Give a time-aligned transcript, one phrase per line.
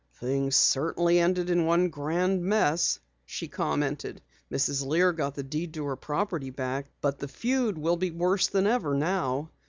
[0.15, 4.19] "Things certainly ended in one grand mess," she commented.
[4.51, 4.83] "Mrs.
[4.83, 8.65] Lear got the deed to her property back, but the feud will be worse than
[8.65, 9.51] ever now.